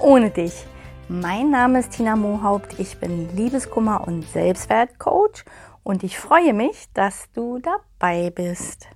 ohne 0.00 0.30
dich. 0.30 0.66
Mein 1.08 1.50
Name 1.50 1.80
ist 1.80 1.92
Tina 1.92 2.16
Mohaupt, 2.16 2.78
ich 2.78 2.98
bin 2.98 3.36
Liebeskummer- 3.36 4.06
und 4.06 4.22
Selbstwertcoach 4.22 5.44
und 5.82 6.02
ich 6.04 6.18
freue 6.18 6.54
mich, 6.54 6.86
dass 6.94 7.30
du 7.32 7.58
dabei 7.58 8.30
bist. 8.30 8.88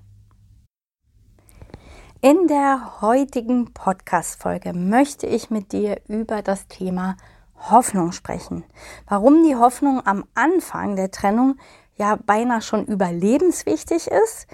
In 2.21 2.47
der 2.47 3.03
heutigen 3.03 3.75
Podcast-Folge 3.75 4.73
möchte 4.73 5.27
ich 5.27 5.51
mit 5.51 5.73
dir 5.73 6.01
über 6.09 6.41
das 6.41 6.69
Thema 6.69 7.17
Hoffnung 7.71 8.13
sprechen. 8.13 8.65
Warum 9.07 9.45
die 9.45 9.57
Hoffnung 9.57 10.07
am 10.07 10.25
Anfang 10.35 10.97
der 10.97 11.11
Trennung 11.11 11.57
ja 11.97 12.17
beinahe 12.17 12.63
schon 12.63 12.87
überlebenswichtig 12.87 14.07
ist, 14.07 14.47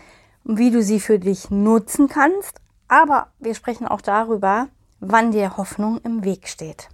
wie 0.45 0.71
du 0.71 0.83
sie 0.83 0.99
für 0.99 1.21
dich 1.21 1.51
nutzen 1.51 2.09
kannst. 2.09 2.61
Aber 2.89 3.29
wir 3.39 3.55
sprechen 3.55 3.87
auch 3.87 4.01
darüber, 4.01 4.69
wann 5.01 5.33
dir 5.33 5.57
Hoffnung 5.57 5.99
im 6.05 6.25
Weg 6.25 6.49
steht. 6.49 6.89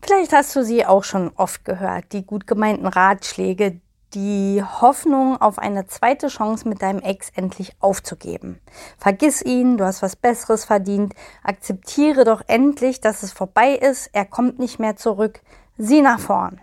Vielleicht 0.00 0.32
hast 0.32 0.54
du 0.54 0.62
sie 0.62 0.84
auch 0.84 1.02
schon 1.02 1.30
oft 1.36 1.64
gehört, 1.64 2.12
die 2.12 2.26
gut 2.26 2.46
gemeinten 2.46 2.86
Ratschläge, 2.86 3.80
die 4.12 4.62
Hoffnung 4.62 5.40
auf 5.40 5.58
eine 5.58 5.86
zweite 5.86 6.28
Chance 6.28 6.68
mit 6.68 6.82
deinem 6.82 7.00
Ex 7.00 7.30
endlich 7.34 7.74
aufzugeben. 7.80 8.60
Vergiss 8.98 9.42
ihn, 9.42 9.76
du 9.76 9.84
hast 9.84 10.02
was 10.02 10.14
Besseres 10.14 10.64
verdient, 10.64 11.14
akzeptiere 11.42 12.24
doch 12.24 12.42
endlich, 12.46 13.00
dass 13.00 13.22
es 13.22 13.32
vorbei 13.32 13.72
ist, 13.74 14.10
er 14.12 14.24
kommt 14.24 14.58
nicht 14.58 14.78
mehr 14.78 14.96
zurück, 14.96 15.40
sieh 15.78 16.02
nach 16.02 16.20
vorn. 16.20 16.60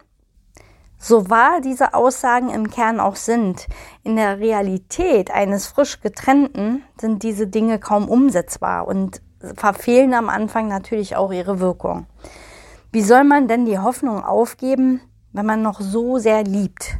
So 1.03 1.31
wahr 1.31 1.61
diese 1.61 1.95
Aussagen 1.95 2.51
im 2.51 2.69
Kern 2.69 2.99
auch 2.99 3.15
sind, 3.15 3.67
in 4.03 4.17
der 4.17 4.37
Realität 4.37 5.31
eines 5.31 5.65
frisch 5.65 5.99
getrennten 5.99 6.83
sind 6.99 7.23
diese 7.23 7.47
Dinge 7.47 7.79
kaum 7.79 8.07
umsetzbar 8.07 8.87
und 8.87 9.19
verfehlen 9.55 10.13
am 10.13 10.29
Anfang 10.29 10.67
natürlich 10.67 11.15
auch 11.15 11.31
ihre 11.31 11.59
Wirkung. 11.59 12.05
Wie 12.91 13.01
soll 13.01 13.23
man 13.23 13.47
denn 13.47 13.65
die 13.65 13.79
Hoffnung 13.79 14.23
aufgeben, 14.23 15.01
wenn 15.33 15.47
man 15.47 15.63
noch 15.63 15.81
so 15.81 16.19
sehr 16.19 16.43
liebt? 16.43 16.99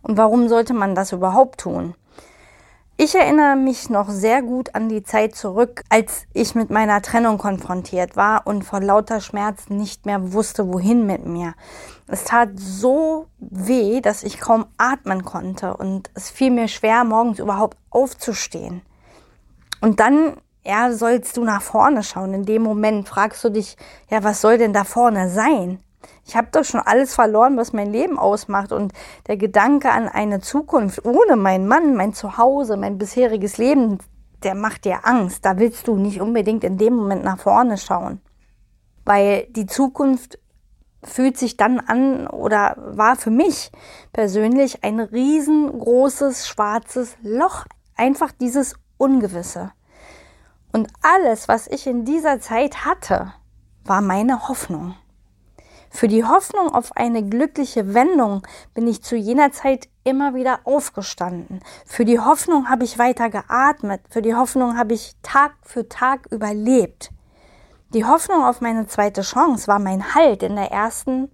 Und 0.00 0.16
warum 0.16 0.48
sollte 0.48 0.72
man 0.72 0.94
das 0.94 1.12
überhaupt 1.12 1.60
tun? 1.60 1.94
Ich 3.04 3.16
erinnere 3.16 3.56
mich 3.56 3.90
noch 3.90 4.08
sehr 4.08 4.42
gut 4.42 4.76
an 4.76 4.88
die 4.88 5.02
Zeit 5.02 5.34
zurück, 5.34 5.82
als 5.88 6.26
ich 6.34 6.54
mit 6.54 6.70
meiner 6.70 7.02
Trennung 7.02 7.36
konfrontiert 7.36 8.14
war 8.14 8.46
und 8.46 8.62
vor 8.62 8.78
lauter 8.78 9.20
Schmerz 9.20 9.68
nicht 9.70 10.06
mehr 10.06 10.32
wusste, 10.32 10.72
wohin 10.72 11.04
mit 11.04 11.26
mir. 11.26 11.54
Es 12.06 12.22
tat 12.22 12.50
so 12.54 13.26
weh, 13.40 14.00
dass 14.00 14.22
ich 14.22 14.38
kaum 14.38 14.66
atmen 14.76 15.24
konnte 15.24 15.76
und 15.76 16.10
es 16.14 16.30
fiel 16.30 16.52
mir 16.52 16.68
schwer, 16.68 17.02
morgens 17.02 17.40
überhaupt 17.40 17.76
aufzustehen. 17.90 18.82
Und 19.80 19.98
dann, 19.98 20.36
ja, 20.64 20.92
sollst 20.92 21.36
du 21.36 21.42
nach 21.42 21.60
vorne 21.60 22.04
schauen. 22.04 22.32
In 22.34 22.44
dem 22.44 22.62
Moment 22.62 23.08
fragst 23.08 23.42
du 23.42 23.48
dich, 23.48 23.76
ja, 24.10 24.22
was 24.22 24.40
soll 24.40 24.58
denn 24.58 24.72
da 24.72 24.84
vorne 24.84 25.28
sein? 25.28 25.80
Ich 26.24 26.36
habe 26.36 26.48
doch 26.52 26.64
schon 26.64 26.80
alles 26.80 27.14
verloren, 27.14 27.56
was 27.56 27.72
mein 27.72 27.92
Leben 27.92 28.18
ausmacht. 28.18 28.72
Und 28.72 28.92
der 29.26 29.36
Gedanke 29.36 29.90
an 29.90 30.08
eine 30.08 30.40
Zukunft 30.40 31.04
ohne 31.04 31.36
meinen 31.36 31.66
Mann, 31.66 31.96
mein 31.96 32.14
Zuhause, 32.14 32.76
mein 32.76 32.98
bisheriges 32.98 33.58
Leben, 33.58 33.98
der 34.42 34.54
macht 34.54 34.84
dir 34.84 35.06
Angst. 35.06 35.44
Da 35.44 35.58
willst 35.58 35.88
du 35.88 35.96
nicht 35.96 36.20
unbedingt 36.20 36.64
in 36.64 36.78
dem 36.78 36.94
Moment 36.94 37.24
nach 37.24 37.38
vorne 37.38 37.78
schauen. 37.78 38.20
Weil 39.04 39.46
die 39.50 39.66
Zukunft 39.66 40.38
fühlt 41.04 41.36
sich 41.36 41.56
dann 41.56 41.80
an 41.80 42.28
oder 42.28 42.76
war 42.78 43.16
für 43.16 43.30
mich 43.30 43.72
persönlich 44.12 44.84
ein 44.84 45.00
riesengroßes 45.00 46.46
schwarzes 46.46 47.16
Loch. 47.22 47.66
Einfach 47.96 48.32
dieses 48.32 48.74
Ungewisse. 48.98 49.72
Und 50.72 50.88
alles, 51.02 51.48
was 51.48 51.66
ich 51.66 51.86
in 51.86 52.04
dieser 52.04 52.40
Zeit 52.40 52.84
hatte, 52.84 53.34
war 53.84 54.00
meine 54.00 54.48
Hoffnung. 54.48 54.94
Für 55.94 56.08
die 56.08 56.24
Hoffnung 56.24 56.74
auf 56.74 56.96
eine 56.96 57.22
glückliche 57.22 57.92
Wendung 57.92 58.42
bin 58.72 58.88
ich 58.88 59.02
zu 59.02 59.14
jener 59.14 59.52
Zeit 59.52 59.88
immer 60.04 60.34
wieder 60.34 60.60
aufgestanden. 60.64 61.60
Für 61.84 62.06
die 62.06 62.18
Hoffnung 62.18 62.70
habe 62.70 62.84
ich 62.84 62.98
weiter 62.98 63.28
geatmet. 63.28 64.00
Für 64.08 64.22
die 64.22 64.34
Hoffnung 64.34 64.78
habe 64.78 64.94
ich 64.94 65.12
Tag 65.22 65.52
für 65.62 65.90
Tag 65.90 66.26
überlebt. 66.30 67.10
Die 67.92 68.06
Hoffnung 68.06 68.42
auf 68.42 68.62
meine 68.62 68.86
zweite 68.86 69.20
Chance 69.20 69.68
war 69.68 69.78
mein 69.78 70.14
Halt 70.14 70.42
in 70.42 70.56
der 70.56 70.72
ersten 70.72 71.30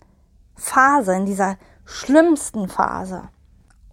Phase, 0.57 1.15
in 1.15 1.25
dieser 1.25 1.57
schlimmsten 1.85 2.69
Phase. 2.69 3.29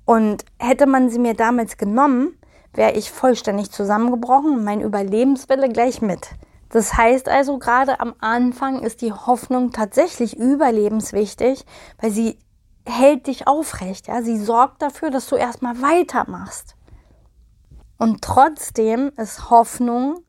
Und 0.04 0.46
hätte 0.58 0.88
man 0.88 1.12
sie 1.12 1.20
mir 1.20 1.36
damals 1.36 1.78
genommen, 1.78 2.40
wäre 2.74 2.94
ich 2.94 3.12
vollständig 3.12 3.72
zusammengebrochen 3.72 4.56
und 4.56 4.64
mein 4.64 4.82
Überlebenswille 4.82 5.70
gleich 5.70 6.02
mit. 6.02 6.32
Das 6.70 6.98
heißt 6.98 7.30
also, 7.30 7.58
gerade 7.58 8.00
am 8.00 8.16
Anfang 8.20 8.82
ist 8.82 9.02
die 9.02 9.14
Hoffnung 9.14 9.72
tatsächlich 9.72 10.38
überlebenswichtig, 10.38 11.66
weil 12.02 12.12
sie 12.12 12.40
hält 12.86 13.28
dich 13.28 13.48
aufrecht. 13.48 14.08
Ja? 14.08 14.22
Sie 14.22 14.38
sorgt 14.38 14.82
dafür, 14.82 15.10
dass 15.10 15.28
du 15.28 15.36
erstmal 15.36 15.82
weitermachst. 15.82 16.76
Und 17.98 18.22
trotzdem 18.22 19.12
ist 19.18 19.50
Hoffnung 19.50 20.20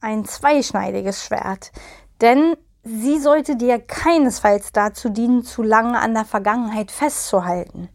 ein 0.00 0.24
zweischneidiges 0.24 1.24
Schwert. 1.24 1.72
Denn 2.20 2.56
sie 2.82 3.18
sollte 3.18 3.56
dir 3.56 3.78
keinesfalls 3.78 4.72
dazu 4.72 5.08
dienen, 5.08 5.44
zu 5.44 5.62
lange 5.62 5.98
an 6.00 6.14
der 6.14 6.24
Vergangenheit 6.24 6.90
festzuhalten. 6.90 7.88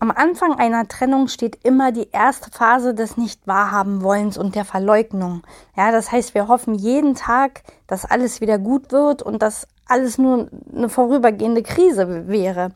Am 0.00 0.12
Anfang 0.12 0.54
einer 0.54 0.86
Trennung 0.86 1.26
steht 1.26 1.64
immer 1.64 1.90
die 1.90 2.10
erste 2.12 2.52
Phase 2.52 2.94
des 2.94 3.16
Nicht-Wahrhaben-Wollens 3.16 4.38
und 4.38 4.54
der 4.54 4.64
Verleugnung. 4.64 5.42
Ja, 5.76 5.90
das 5.90 6.12
heißt, 6.12 6.34
wir 6.34 6.46
hoffen 6.46 6.74
jeden 6.74 7.16
Tag, 7.16 7.62
dass 7.88 8.04
alles 8.04 8.40
wieder 8.40 8.58
gut 8.58 8.92
wird 8.92 9.22
und 9.22 9.42
dass 9.42 9.66
alles 9.86 10.16
nur 10.16 10.48
eine 10.72 10.88
vorübergehende 10.88 11.64
Krise 11.64 12.28
wäre. 12.28 12.70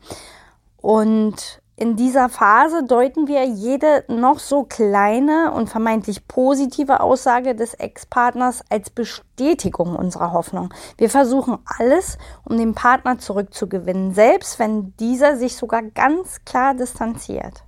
Und 0.78 1.61
in 1.82 1.97
dieser 1.97 2.28
Phase 2.28 2.84
deuten 2.84 3.26
wir 3.26 3.44
jede 3.44 4.04
noch 4.06 4.38
so 4.38 4.62
kleine 4.62 5.50
und 5.50 5.69
vermeintlich 5.69 6.28
positive 6.28 7.00
Aussage 7.00 7.56
des 7.56 7.75
Ex-Partners 7.75 8.62
als 8.70 8.88
Bestätigung 8.91 9.97
unserer 9.97 10.31
Hoffnung. 10.31 10.72
Wir 10.97 11.10
versuchen 11.10 11.59
alles, 11.66 12.19
um 12.44 12.56
den 12.56 12.76
Partner 12.76 13.19
zurückzugewinnen, 13.19 14.15
selbst 14.15 14.60
wenn 14.60 14.94
dieser 14.98 15.37
sich 15.37 15.56
sogar 15.56 15.82
ganz 15.82 16.44
klar 16.44 16.75
distanziert. 16.75 17.65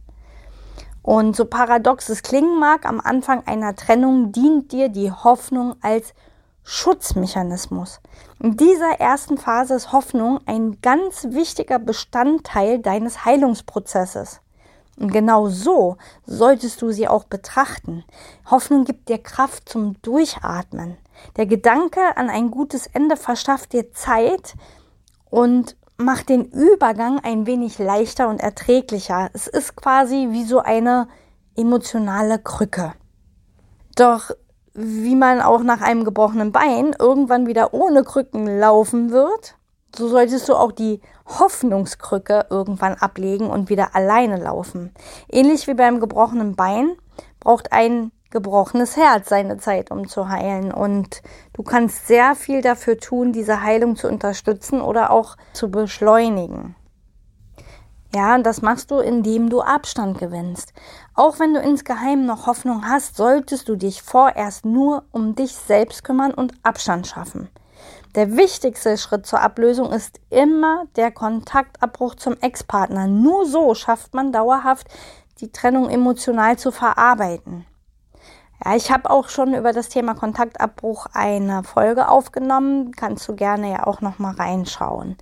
Und 1.02 1.34
so 1.34 1.46
paradox 1.46 2.08
es 2.08 2.22
klingen 2.22 2.60
mag, 2.60 2.86
am 2.86 3.00
Anfang 3.00 3.44
einer 3.48 3.74
Trennung 3.74 4.30
dient 4.30 4.70
dir 4.70 4.90
die 4.90 5.10
Hoffnung 5.10 5.74
als 5.82 6.14
Schutzmechanismus. 6.64 8.00
In 8.40 8.56
dieser 8.56 8.98
ersten 8.98 9.38
Phase 9.38 9.74
ist 9.74 9.92
Hoffnung 9.92 10.40
ein 10.46 10.80
ganz 10.80 11.26
wichtiger 11.30 11.78
Bestandteil 11.78 12.80
deines 12.80 13.24
Heilungsprozesses. 13.24 14.40
Und 14.98 15.12
genau 15.12 15.48
so 15.48 15.96
solltest 16.24 16.80
du 16.80 16.90
sie 16.90 17.06
auch 17.06 17.24
betrachten. 17.24 18.04
Hoffnung 18.50 18.84
gibt 18.84 19.08
dir 19.08 19.18
Kraft 19.18 19.68
zum 19.68 20.00
Durchatmen. 20.02 20.96
Der 21.36 21.46
Gedanke 21.46 22.16
an 22.16 22.30
ein 22.30 22.50
gutes 22.50 22.86
Ende 22.86 23.16
verschafft 23.16 23.72
dir 23.72 23.92
Zeit 23.92 24.54
und 25.30 25.76
macht 25.96 26.28
den 26.28 26.44
Übergang 26.46 27.20
ein 27.20 27.46
wenig 27.46 27.78
leichter 27.78 28.28
und 28.28 28.40
erträglicher. 28.40 29.30
Es 29.32 29.46
ist 29.46 29.76
quasi 29.76 30.28
wie 30.30 30.44
so 30.44 30.60
eine 30.60 31.08
emotionale 31.56 32.38
Krücke. 32.38 32.94
Doch 33.96 34.30
wie 34.74 35.14
man 35.14 35.40
auch 35.40 35.62
nach 35.62 35.80
einem 35.80 36.04
gebrochenen 36.04 36.52
Bein 36.52 36.94
irgendwann 36.98 37.46
wieder 37.46 37.72
ohne 37.72 38.02
Krücken 38.02 38.58
laufen 38.58 39.10
wird, 39.10 39.56
so 39.94 40.08
solltest 40.08 40.48
du 40.48 40.54
auch 40.54 40.72
die 40.72 41.00
Hoffnungskrücke 41.26 42.46
irgendwann 42.50 42.94
ablegen 42.94 43.48
und 43.48 43.70
wieder 43.70 43.94
alleine 43.94 44.36
laufen. 44.36 44.92
Ähnlich 45.30 45.68
wie 45.68 45.74
beim 45.74 46.00
gebrochenen 46.00 46.56
Bein 46.56 46.96
braucht 47.38 47.72
ein 47.72 48.10
gebrochenes 48.30 48.96
Herz 48.96 49.28
seine 49.28 49.58
Zeit, 49.58 49.90
um 49.92 50.08
zu 50.08 50.28
heilen. 50.28 50.72
Und 50.72 51.22
du 51.52 51.62
kannst 51.62 52.08
sehr 52.08 52.34
viel 52.34 52.60
dafür 52.60 52.98
tun, 52.98 53.32
diese 53.32 53.62
Heilung 53.62 53.94
zu 53.94 54.08
unterstützen 54.08 54.80
oder 54.80 55.10
auch 55.10 55.36
zu 55.52 55.70
beschleunigen. 55.70 56.74
Ja, 58.14 58.36
und 58.36 58.44
das 58.44 58.62
machst 58.62 58.92
du, 58.92 59.00
indem 59.00 59.50
du 59.50 59.60
Abstand 59.60 60.18
gewinnst. 60.18 60.72
Auch 61.14 61.40
wenn 61.40 61.52
du 61.52 61.60
insgeheim 61.60 62.26
noch 62.26 62.46
Hoffnung 62.46 62.88
hast, 62.88 63.16
solltest 63.16 63.68
du 63.68 63.74
dich 63.74 64.02
vorerst 64.02 64.64
nur 64.64 65.02
um 65.10 65.34
dich 65.34 65.52
selbst 65.52 66.04
kümmern 66.04 66.32
und 66.32 66.54
Abstand 66.62 67.08
schaffen. 67.08 67.48
Der 68.14 68.36
wichtigste 68.36 68.96
Schritt 68.98 69.26
zur 69.26 69.40
Ablösung 69.40 69.90
ist 69.90 70.20
immer 70.30 70.84
der 70.94 71.10
Kontaktabbruch 71.10 72.14
zum 72.14 72.36
Ex-Partner. 72.40 73.08
Nur 73.08 73.46
so 73.46 73.74
schafft 73.74 74.14
man 74.14 74.30
dauerhaft 74.30 74.86
die 75.40 75.50
Trennung 75.50 75.90
emotional 75.90 76.56
zu 76.56 76.70
verarbeiten. 76.70 77.66
Ja, 78.64 78.76
ich 78.76 78.92
habe 78.92 79.10
auch 79.10 79.28
schon 79.28 79.54
über 79.54 79.72
das 79.72 79.88
Thema 79.88 80.14
Kontaktabbruch 80.14 81.06
eine 81.12 81.64
Folge 81.64 82.08
aufgenommen. 82.08 82.92
Kannst 82.92 83.26
du 83.26 83.34
gerne 83.34 83.72
ja 83.72 83.86
auch 83.88 84.00
noch 84.00 84.20
mal 84.20 84.34
reinschauen. 84.34 85.16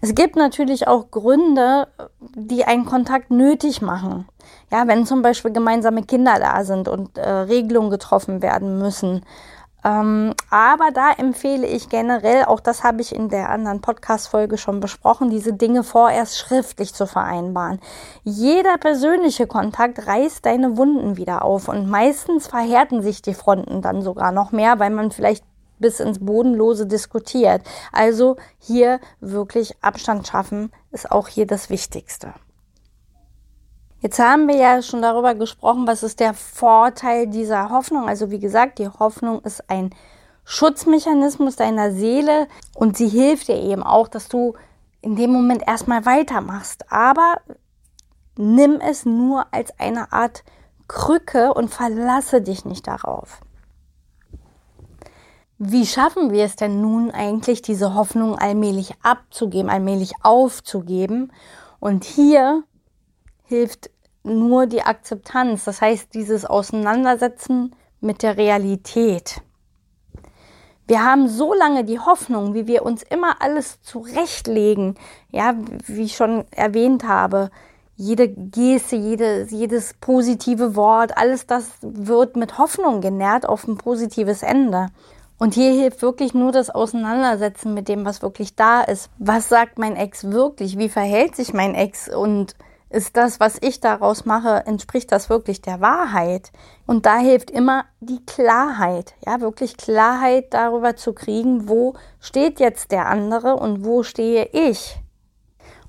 Es 0.00 0.14
gibt 0.14 0.36
natürlich 0.36 0.86
auch 0.86 1.10
Gründe, 1.10 1.88
die 2.34 2.64
einen 2.64 2.84
Kontakt 2.84 3.30
nötig 3.30 3.82
machen. 3.82 4.28
Ja, 4.70 4.86
wenn 4.86 5.06
zum 5.06 5.22
Beispiel 5.22 5.52
gemeinsame 5.52 6.02
Kinder 6.02 6.38
da 6.38 6.64
sind 6.64 6.88
und 6.88 7.16
äh, 7.18 7.28
Regelungen 7.28 7.90
getroffen 7.90 8.42
werden 8.42 8.78
müssen. 8.78 9.22
Ähm, 9.84 10.34
aber 10.50 10.90
da 10.92 11.12
empfehle 11.12 11.66
ich 11.66 11.88
generell, 11.88 12.44
auch 12.44 12.58
das 12.58 12.82
habe 12.82 13.02
ich 13.02 13.14
in 13.14 13.28
der 13.28 13.50
anderen 13.50 13.80
Podcast-Folge 13.80 14.58
schon 14.58 14.80
besprochen, 14.80 15.30
diese 15.30 15.52
Dinge 15.52 15.84
vorerst 15.84 16.38
schriftlich 16.38 16.92
zu 16.92 17.06
vereinbaren. 17.06 17.78
Jeder 18.24 18.78
persönliche 18.78 19.46
Kontakt 19.46 20.06
reißt 20.06 20.44
deine 20.44 20.76
Wunden 20.76 21.16
wieder 21.16 21.44
auf 21.44 21.68
und 21.68 21.88
meistens 21.88 22.48
verhärten 22.48 23.00
sich 23.00 23.22
die 23.22 23.34
Fronten 23.34 23.80
dann 23.80 24.02
sogar 24.02 24.32
noch 24.32 24.50
mehr, 24.50 24.80
weil 24.80 24.90
man 24.90 25.12
vielleicht 25.12 25.44
bis 25.78 26.00
ins 26.00 26.24
Bodenlose 26.24 26.86
diskutiert. 26.86 27.62
Also 27.92 28.36
hier 28.58 29.00
wirklich 29.20 29.76
Abstand 29.82 30.26
schaffen 30.26 30.72
ist 30.92 31.10
auch 31.10 31.28
hier 31.28 31.46
das 31.46 31.70
Wichtigste. 31.70 32.34
Jetzt 34.00 34.18
haben 34.18 34.46
wir 34.46 34.56
ja 34.56 34.82
schon 34.82 35.02
darüber 35.02 35.34
gesprochen, 35.34 35.86
was 35.86 36.02
ist 36.02 36.20
der 36.20 36.34
Vorteil 36.34 37.26
dieser 37.26 37.70
Hoffnung. 37.70 38.08
Also 38.08 38.30
wie 38.30 38.38
gesagt, 38.38 38.78
die 38.78 38.88
Hoffnung 38.88 39.40
ist 39.40 39.68
ein 39.70 39.90
Schutzmechanismus 40.44 41.56
deiner 41.56 41.90
Seele 41.92 42.46
und 42.74 42.96
sie 42.96 43.08
hilft 43.08 43.48
dir 43.48 43.56
eben 43.56 43.82
auch, 43.82 44.06
dass 44.06 44.28
du 44.28 44.54
in 45.00 45.16
dem 45.16 45.32
Moment 45.32 45.66
erstmal 45.66 46.06
weitermachst. 46.06 46.84
Aber 46.92 47.40
nimm 48.36 48.80
es 48.80 49.04
nur 49.04 49.46
als 49.50 49.76
eine 49.78 50.12
Art 50.12 50.44
Krücke 50.88 51.52
und 51.52 51.74
verlasse 51.74 52.42
dich 52.42 52.64
nicht 52.64 52.86
darauf. 52.86 53.40
Wie 55.58 55.86
schaffen 55.86 56.32
wir 56.32 56.44
es 56.44 56.56
denn 56.56 56.82
nun 56.82 57.10
eigentlich, 57.10 57.62
diese 57.62 57.94
Hoffnung 57.94 58.38
allmählich 58.38 58.92
abzugeben, 59.02 59.70
allmählich 59.70 60.12
aufzugeben? 60.22 61.32
Und 61.80 62.04
hier 62.04 62.62
hilft 63.44 63.90
nur 64.22 64.66
die 64.66 64.82
Akzeptanz, 64.82 65.64
das 65.64 65.80
heißt 65.80 66.12
dieses 66.12 66.44
Auseinandersetzen 66.44 67.74
mit 68.00 68.22
der 68.22 68.36
Realität. 68.36 69.40
Wir 70.86 71.02
haben 71.02 71.26
so 71.26 71.54
lange 71.54 71.84
die 71.84 72.00
Hoffnung, 72.00 72.52
wie 72.52 72.66
wir 72.66 72.84
uns 72.84 73.02
immer 73.02 73.40
alles 73.40 73.80
zurechtlegen, 73.80 74.96
ja, 75.30 75.54
wie 75.86 76.02
ich 76.02 76.16
schon 76.16 76.44
erwähnt 76.50 77.04
habe, 77.04 77.50
jede 77.96 78.28
Geste, 78.28 78.96
jede, 78.96 79.46
jedes 79.48 79.94
positive 79.94 80.76
Wort, 80.76 81.16
alles 81.16 81.46
das 81.46 81.70
wird 81.80 82.36
mit 82.36 82.58
Hoffnung 82.58 83.00
genährt 83.00 83.48
auf 83.48 83.66
ein 83.66 83.78
positives 83.78 84.42
Ende. 84.42 84.88
Und 85.38 85.54
hier 85.54 85.72
hilft 85.72 86.00
wirklich 86.00 86.32
nur 86.32 86.50
das 86.50 86.70
Auseinandersetzen 86.70 87.74
mit 87.74 87.88
dem, 87.88 88.04
was 88.04 88.22
wirklich 88.22 88.56
da 88.56 88.80
ist. 88.80 89.10
Was 89.18 89.48
sagt 89.48 89.78
mein 89.78 89.96
Ex 89.96 90.30
wirklich? 90.30 90.78
Wie 90.78 90.88
verhält 90.88 91.36
sich 91.36 91.52
mein 91.52 91.74
Ex? 91.74 92.08
Und 92.08 92.54
ist 92.88 93.16
das, 93.16 93.40
was 93.40 93.58
ich 93.60 93.80
daraus 93.80 94.24
mache, 94.24 94.64
entspricht 94.66 95.12
das 95.12 95.28
wirklich 95.28 95.60
der 95.60 95.80
Wahrheit? 95.80 96.52
Und 96.86 97.04
da 97.04 97.18
hilft 97.18 97.50
immer 97.50 97.84
die 98.00 98.24
Klarheit. 98.24 99.14
Ja, 99.26 99.40
wirklich 99.40 99.76
Klarheit 99.76 100.54
darüber 100.54 100.96
zu 100.96 101.12
kriegen, 101.12 101.68
wo 101.68 101.94
steht 102.20 102.58
jetzt 102.58 102.92
der 102.92 103.06
andere 103.06 103.56
und 103.56 103.84
wo 103.84 104.02
stehe 104.02 104.48
ich? 104.52 104.96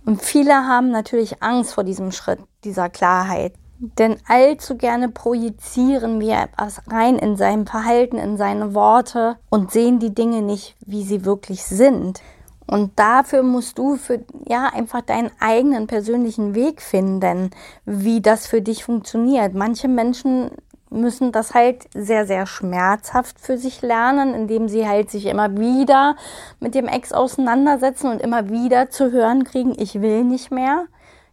Und 0.05 0.21
viele 0.21 0.53
haben 0.53 0.89
natürlich 0.89 1.41
Angst 1.43 1.73
vor 1.73 1.83
diesem 1.83 2.11
Schritt, 2.11 2.39
dieser 2.63 2.89
Klarheit. 2.89 3.53
Denn 3.79 4.17
allzu 4.27 4.75
gerne 4.75 5.09
projizieren 5.09 6.19
wir 6.19 6.37
etwas 6.37 6.81
rein 6.87 7.17
in 7.17 7.37
sein 7.37 7.67
Verhalten, 7.67 8.17
in 8.17 8.37
seine 8.37 8.73
Worte 8.73 9.37
und 9.49 9.71
sehen 9.71 9.99
die 9.99 10.15
Dinge 10.15 10.41
nicht, 10.41 10.75
wie 10.85 11.03
sie 11.03 11.25
wirklich 11.25 11.63
sind. 11.63 12.21
Und 12.65 12.99
dafür 12.99 13.43
musst 13.43 13.77
du 13.77 13.95
für, 13.95 14.19
ja, 14.45 14.69
einfach 14.73 15.01
deinen 15.01 15.31
eigenen 15.39 15.87
persönlichen 15.87 16.53
Weg 16.53 16.81
finden, 16.81 17.51
wie 17.85 18.19
das 18.19 18.47
für 18.47 18.61
dich 18.61 18.83
funktioniert. 18.83 19.53
Manche 19.53 19.87
Menschen 19.87 20.51
müssen 20.89 21.31
das 21.31 21.53
halt 21.53 21.87
sehr, 21.93 22.25
sehr 22.25 22.45
schmerzhaft 22.45 23.39
für 23.39 23.57
sich 23.57 23.81
lernen, 23.81 24.33
indem 24.33 24.69
sie 24.69 24.87
halt 24.87 25.09
sich 25.09 25.25
immer 25.27 25.57
wieder 25.57 26.15
mit 26.59 26.75
dem 26.75 26.87
Ex 26.87 27.13
auseinandersetzen 27.13 28.11
und 28.11 28.21
immer 28.21 28.49
wieder 28.49 28.89
zu 28.89 29.11
hören 29.11 29.43
kriegen, 29.43 29.73
ich 29.77 30.01
will 30.01 30.23
nicht 30.23 30.51
mehr. 30.51 30.87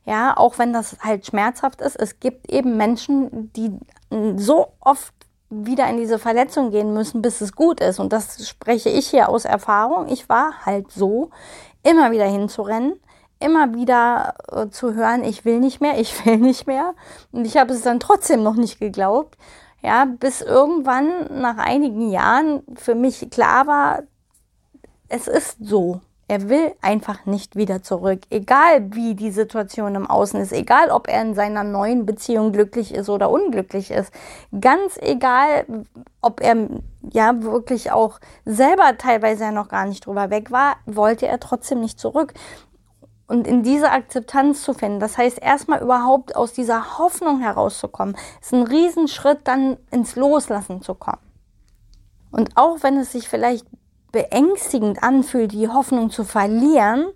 Ja, 0.06 0.36
auch 0.36 0.58
wenn 0.58 0.72
das 0.72 0.96
halt 1.00 1.26
schmerzhaft 1.26 1.80
ist. 1.80 1.96
Es 1.96 2.20
gibt 2.20 2.50
eben 2.50 2.76
Menschen, 2.76 3.52
die 3.54 3.72
so 4.36 4.68
oft 4.80 5.14
wieder 5.48 5.88
in 5.88 5.96
diese 5.96 6.18
Verletzung 6.18 6.70
gehen 6.70 6.92
müssen, 6.92 7.22
bis 7.22 7.40
es 7.40 7.52
gut 7.52 7.80
ist. 7.80 8.00
Und 8.00 8.12
das 8.12 8.46
spreche 8.46 8.90
ich 8.90 9.08
hier 9.08 9.28
aus 9.28 9.44
Erfahrung. 9.44 10.08
Ich 10.08 10.28
war 10.28 10.64
halt 10.66 10.90
so, 10.90 11.30
immer 11.84 12.10
wieder 12.10 12.26
hinzurennen, 12.26 12.98
immer 13.38 13.74
wieder 13.74 14.34
äh, 14.50 14.68
zu 14.68 14.94
hören, 14.94 15.22
ich 15.22 15.44
will 15.44 15.60
nicht 15.60 15.80
mehr, 15.80 16.00
ich 16.00 16.26
will 16.26 16.38
nicht 16.38 16.66
mehr. 16.66 16.94
Und 17.30 17.44
ich 17.44 17.56
habe 17.56 17.72
es 17.72 17.82
dann 17.82 18.00
trotzdem 18.00 18.42
noch 18.42 18.56
nicht 18.56 18.80
geglaubt. 18.80 19.36
Ja, 19.82 20.06
bis 20.06 20.40
irgendwann 20.40 21.40
nach 21.42 21.58
einigen 21.58 22.10
Jahren 22.10 22.62
für 22.74 22.94
mich 22.94 23.28
klar 23.30 23.66
war, 23.66 24.02
es 25.08 25.28
ist 25.28 25.58
so. 25.60 26.00
Er 26.26 26.48
will 26.48 26.72
einfach 26.80 27.26
nicht 27.26 27.54
wieder 27.54 27.82
zurück. 27.82 28.22
Egal 28.30 28.94
wie 28.94 29.14
die 29.14 29.30
Situation 29.30 29.94
im 29.94 30.06
Außen 30.06 30.40
ist, 30.40 30.52
egal 30.52 30.90
ob 30.90 31.06
er 31.06 31.20
in 31.20 31.34
seiner 31.34 31.64
neuen 31.64 32.06
Beziehung 32.06 32.52
glücklich 32.52 32.94
ist 32.94 33.10
oder 33.10 33.30
unglücklich 33.30 33.90
ist, 33.90 34.10
ganz 34.58 34.96
egal, 35.00 35.66
ob 36.22 36.40
er 36.40 36.68
ja 37.12 37.42
wirklich 37.42 37.92
auch 37.92 38.20
selber 38.46 38.96
teilweise 38.96 39.44
ja 39.44 39.50
noch 39.50 39.68
gar 39.68 39.84
nicht 39.84 40.06
drüber 40.06 40.30
weg 40.30 40.50
war, 40.50 40.76
wollte 40.86 41.26
er 41.26 41.40
trotzdem 41.40 41.80
nicht 41.80 42.00
zurück. 42.00 42.32
Und 43.26 43.46
in 43.46 43.62
diese 43.62 43.90
Akzeptanz 43.90 44.62
zu 44.62 44.72
finden, 44.72 45.00
das 45.00 45.18
heißt 45.18 45.40
erstmal 45.42 45.82
überhaupt 45.82 46.36
aus 46.36 46.52
dieser 46.52 46.98
Hoffnung 46.98 47.40
herauszukommen, 47.40 48.16
ist 48.40 48.52
ein 48.52 48.62
Riesenschritt, 48.62 49.40
dann 49.44 49.76
ins 49.90 50.16
Loslassen 50.16 50.80
zu 50.80 50.94
kommen. 50.94 51.20
Und 52.30 52.56
auch 52.56 52.82
wenn 52.82 52.96
es 52.98 53.12
sich 53.12 53.28
vielleicht 53.28 53.66
beängstigend 54.14 55.02
anfühlt, 55.02 55.50
die 55.50 55.68
Hoffnung 55.68 56.08
zu 56.08 56.22
verlieren, 56.22 57.08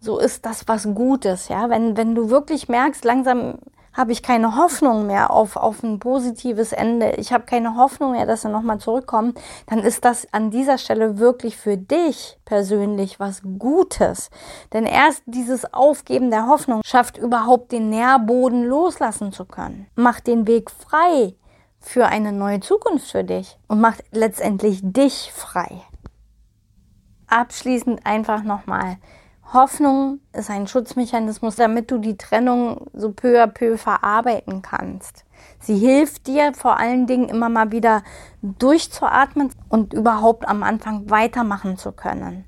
so 0.00 0.20
ist 0.20 0.46
das 0.46 0.68
was 0.68 0.84
Gutes, 0.94 1.48
ja. 1.48 1.68
Wenn, 1.68 1.96
wenn 1.96 2.14
du 2.14 2.30
wirklich 2.30 2.68
merkst, 2.68 3.04
langsam 3.04 3.58
habe 3.92 4.12
ich 4.12 4.22
keine 4.22 4.54
Hoffnung 4.54 5.08
mehr 5.08 5.32
auf, 5.32 5.56
auf 5.56 5.82
ein 5.82 5.98
positives 5.98 6.72
Ende, 6.72 7.16
ich 7.16 7.32
habe 7.32 7.46
keine 7.46 7.74
Hoffnung 7.74 8.12
mehr, 8.12 8.24
dass 8.24 8.44
er 8.44 8.50
nochmal 8.52 8.78
zurückkommt, 8.78 9.40
dann 9.66 9.80
ist 9.80 10.04
das 10.04 10.32
an 10.32 10.52
dieser 10.52 10.78
Stelle 10.78 11.18
wirklich 11.18 11.56
für 11.56 11.76
dich 11.76 12.38
persönlich 12.44 13.18
was 13.18 13.42
Gutes. 13.58 14.30
Denn 14.72 14.86
erst 14.86 15.24
dieses 15.26 15.74
Aufgeben 15.74 16.30
der 16.30 16.46
Hoffnung 16.46 16.82
schafft 16.84 17.18
überhaupt 17.18 17.72
den 17.72 17.90
Nährboden 17.90 18.62
loslassen 18.62 19.32
zu 19.32 19.44
können, 19.44 19.88
macht 19.96 20.28
den 20.28 20.46
Weg 20.46 20.70
frei 20.70 21.34
für 21.80 22.06
eine 22.06 22.32
neue 22.32 22.60
Zukunft 22.60 23.10
für 23.10 23.24
dich 23.24 23.58
und 23.66 23.80
macht 23.80 24.04
letztendlich 24.12 24.80
dich 24.84 25.32
frei 25.34 25.82
abschließend 27.28 28.04
einfach 28.04 28.42
nochmal. 28.42 28.96
Hoffnung 29.52 30.20
ist 30.32 30.50
ein 30.50 30.66
Schutzmechanismus, 30.66 31.56
damit 31.56 31.90
du 31.90 31.98
die 31.98 32.18
Trennung 32.18 32.86
so 32.92 33.12
peu 33.12 33.42
à 33.42 33.46
peu 33.46 33.78
verarbeiten 33.78 34.60
kannst. 34.60 35.24
Sie 35.60 35.76
hilft 35.78 36.26
dir 36.26 36.52
vor 36.52 36.78
allen 36.78 37.06
Dingen 37.06 37.28
immer 37.28 37.48
mal 37.48 37.72
wieder 37.72 38.02
durchzuatmen 38.42 39.50
und 39.68 39.94
überhaupt 39.94 40.46
am 40.46 40.62
Anfang 40.62 41.08
weitermachen 41.08 41.78
zu 41.78 41.92
können. 41.92 42.44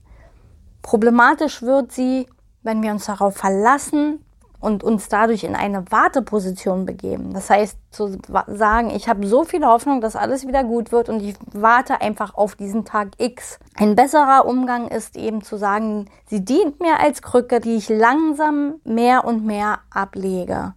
Problematisch 0.82 1.62
wird 1.62 1.92
sie, 1.92 2.26
wenn 2.62 2.82
wir 2.82 2.90
uns 2.90 3.06
darauf 3.06 3.36
verlassen, 3.36 4.24
und 4.60 4.84
uns 4.84 5.08
dadurch 5.08 5.44
in 5.44 5.56
eine 5.56 5.90
Warteposition 5.90 6.84
begeben. 6.84 7.32
Das 7.32 7.50
heißt, 7.50 7.78
zu 7.90 8.18
sagen, 8.46 8.90
ich 8.90 9.08
habe 9.08 9.26
so 9.26 9.44
viel 9.44 9.64
Hoffnung, 9.64 10.00
dass 10.00 10.16
alles 10.16 10.46
wieder 10.46 10.62
gut 10.64 10.92
wird 10.92 11.08
und 11.08 11.22
ich 11.22 11.34
warte 11.52 12.00
einfach 12.00 12.34
auf 12.34 12.54
diesen 12.54 12.84
Tag 12.84 13.08
X. 13.18 13.58
Ein 13.76 13.96
besserer 13.96 14.44
Umgang 14.46 14.88
ist 14.88 15.16
eben 15.16 15.42
zu 15.42 15.56
sagen, 15.56 16.06
sie 16.26 16.44
dient 16.44 16.80
mir 16.80 17.00
als 17.00 17.22
Krücke, 17.22 17.60
die 17.60 17.76
ich 17.76 17.88
langsam 17.88 18.74
mehr 18.84 19.24
und 19.24 19.44
mehr 19.44 19.78
ablege. 19.90 20.74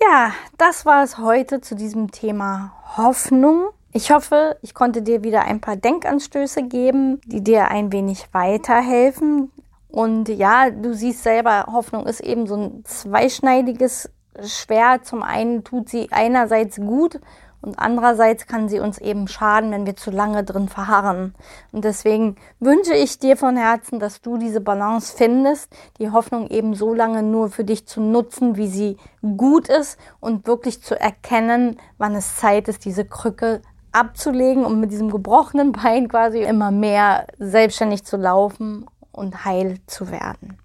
Ja, 0.00 0.32
das 0.56 0.86
war 0.86 1.02
es 1.02 1.18
heute 1.18 1.60
zu 1.60 1.74
diesem 1.74 2.10
Thema 2.10 2.72
Hoffnung. 2.96 3.68
Ich 3.92 4.12
hoffe, 4.12 4.56
ich 4.62 4.72
konnte 4.72 5.02
dir 5.02 5.24
wieder 5.24 5.42
ein 5.42 5.60
paar 5.60 5.76
Denkanstöße 5.76 6.62
geben, 6.62 7.20
die 7.26 7.42
dir 7.42 7.68
ein 7.68 7.92
wenig 7.92 8.28
weiterhelfen, 8.32 9.50
Und 9.90 10.28
ja, 10.28 10.70
du 10.70 10.94
siehst 10.94 11.22
selber, 11.22 11.66
Hoffnung 11.72 12.06
ist 12.06 12.20
eben 12.20 12.46
so 12.46 12.56
ein 12.56 12.84
zweischneidiges 12.84 14.10
Schwert. 14.44 15.04
Zum 15.04 15.22
einen 15.22 15.64
tut 15.64 15.88
sie 15.88 16.08
einerseits 16.12 16.76
gut 16.76 17.20
und 17.62 17.78
andererseits 17.78 18.46
kann 18.46 18.68
sie 18.68 18.80
uns 18.80 18.98
eben 18.98 19.28
schaden, 19.28 19.70
wenn 19.70 19.84
wir 19.84 19.96
zu 19.96 20.10
lange 20.10 20.44
drin 20.44 20.68
verharren. 20.68 21.34
Und 21.72 21.84
deswegen 21.84 22.36
wünsche 22.58 22.94
ich 22.94 23.18
dir 23.18 23.36
von 23.36 23.56
Herzen, 23.56 23.98
dass 23.98 24.22
du 24.22 24.38
diese 24.38 24.60
Balance 24.60 25.14
findest, 25.14 25.70
die 25.98 26.10
Hoffnung 26.10 26.48
eben 26.48 26.74
so 26.74 26.94
lange 26.94 27.22
nur 27.22 27.50
für 27.50 27.64
dich 27.64 27.86
zu 27.86 28.00
nutzen, 28.00 28.56
wie 28.56 28.68
sie 28.68 28.96
gut 29.36 29.68
ist 29.68 29.98
und 30.20 30.46
wirklich 30.46 30.82
zu 30.82 30.98
erkennen, 30.98 31.78
wann 31.98 32.14
es 32.14 32.36
Zeit 32.36 32.68
ist, 32.68 32.84
diese 32.84 33.04
Krücke 33.04 33.60
abzulegen 33.92 34.64
und 34.64 34.80
mit 34.80 34.92
diesem 34.92 35.10
gebrochenen 35.10 35.72
Bein 35.72 36.08
quasi 36.08 36.42
immer 36.42 36.70
mehr 36.70 37.26
selbstständig 37.38 38.04
zu 38.04 38.16
laufen 38.16 38.86
und 39.12 39.44
heil 39.44 39.78
zu 39.86 40.10
werden. 40.10 40.58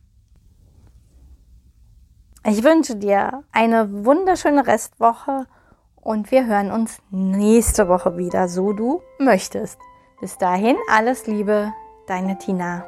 Ich 2.48 2.64
wünsche 2.64 2.96
dir 2.96 3.44
eine 3.52 4.06
wunderschöne 4.06 4.68
Restwoche 4.68 5.48
und 5.96 6.30
wir 6.30 6.46
hören 6.46 6.72
uns 6.72 7.00
nächste 7.10 7.88
Woche 7.88 8.18
wieder, 8.18 8.48
so 8.48 8.74
du 8.74 9.02
möchtest. 9.18 9.80
Bis 10.20 10.38
dahin 10.38 10.78
alles 10.92 11.26
Liebe, 11.26 11.74
deine 12.08 12.38
Tina. 12.38 12.86